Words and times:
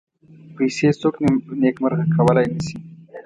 پیسې 0.55 0.87
څوک 1.01 1.15
نېکمرغه 1.61 2.05
کولای 2.15 2.47
نه 2.55 2.61
شي. 2.67 2.77